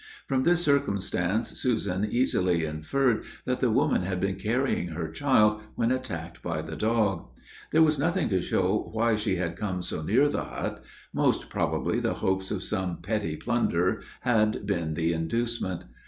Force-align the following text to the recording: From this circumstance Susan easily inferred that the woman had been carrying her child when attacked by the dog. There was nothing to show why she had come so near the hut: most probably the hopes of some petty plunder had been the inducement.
From 0.25 0.41
this 0.45 0.63
circumstance 0.63 1.51
Susan 1.59 2.03
easily 2.03 2.65
inferred 2.65 3.23
that 3.45 3.59
the 3.59 3.69
woman 3.69 4.01
had 4.01 4.19
been 4.19 4.33
carrying 4.37 4.87
her 4.87 5.11
child 5.11 5.61
when 5.75 5.91
attacked 5.91 6.41
by 6.41 6.63
the 6.63 6.75
dog. 6.75 7.27
There 7.71 7.83
was 7.83 7.99
nothing 7.99 8.27
to 8.29 8.41
show 8.41 8.89
why 8.93 9.15
she 9.15 9.35
had 9.35 9.55
come 9.55 9.83
so 9.83 10.01
near 10.01 10.27
the 10.27 10.45
hut: 10.45 10.83
most 11.13 11.51
probably 11.51 11.99
the 11.99 12.15
hopes 12.15 12.49
of 12.49 12.63
some 12.63 12.97
petty 13.03 13.35
plunder 13.35 14.01
had 14.21 14.65
been 14.65 14.95
the 14.95 15.13
inducement. 15.13 15.83